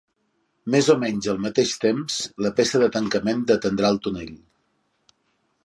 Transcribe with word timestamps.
Més 0.75 0.87
o 0.93 0.95
menys 1.03 1.27
al 1.33 1.41
mateix 1.43 1.73
temps, 1.83 2.17
la 2.45 2.53
peça 2.61 2.81
de 2.85 2.89
tancament 2.97 3.45
detendrà 3.53 3.93
el 3.97 4.01
tonell. 4.09 4.35